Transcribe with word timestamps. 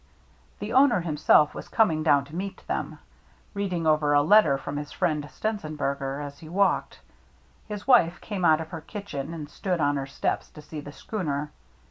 The 0.57 0.73
owner 0.73 1.01
himself 1.01 1.53
was 1.53 1.67
coming 1.67 2.01
down 2.01 2.25
to 2.25 2.35
meet 2.35 2.65
them, 2.65 2.97
reading 3.53 3.85
over 3.85 4.13
a 4.15 4.23
letter 4.23 4.57
from 4.57 4.77
his 4.77 4.91
friend, 4.91 5.23
Stenzenberger, 5.29 6.19
as 6.19 6.39
he 6.39 6.49
walked. 6.49 7.01
His 7.67 7.85
wife 7.85 8.19
came 8.19 8.43
out 8.43 8.59
of 8.61 8.69
her 8.69 8.81
kitchen 8.81 9.31
and 9.31 9.47
stood 9.47 9.79
oh 9.79 9.93
her 9.93 10.07
steps 10.07 10.49
to 10.53 10.61
see 10.63 10.79
the 10.81 10.91
schooner. 10.91 11.51